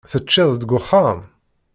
[0.11, 1.19] Teččiḍ-d deg uxxam?